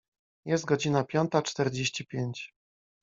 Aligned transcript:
Jest 0.45 0.65
godzina 0.65 1.03
piąta 1.03 1.41
czterdzieści 1.41 2.05
pięć. 2.05 2.53